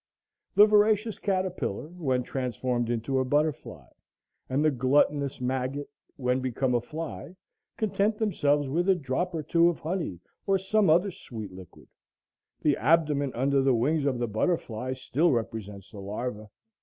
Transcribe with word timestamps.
The 0.55 0.65
voracious 0.65 1.19
caterpillar 1.19 1.89
when 1.89 2.23
transformed 2.23 2.89
into 2.89 3.19
a 3.19 3.23
butterfly,".. 3.23 3.85
"and 4.49 4.65
the 4.65 4.71
gluttonous 4.71 5.39
maggot 5.39 5.91
when 6.15 6.39
become 6.39 6.73
a 6.73 6.81
fly," 6.81 7.35
content 7.77 8.17
themselves 8.17 8.67
with 8.67 8.89
a 8.89 8.95
drop 8.95 9.35
or 9.35 9.43
two 9.43 9.69
of 9.69 9.77
honey 9.81 10.19
or 10.47 10.57
some 10.57 10.89
other 10.89 11.11
sweet 11.11 11.51
liquid. 11.51 11.87
The 12.63 12.77
abdomen 12.77 13.31
under 13.35 13.61
the 13.61 13.75
wings 13.75 14.05
of 14.05 14.17
the 14.17 14.27
butterfly 14.27 14.93
still 14.93 15.31
represents 15.31 15.91
the 15.91 15.99
larva. 15.99 16.49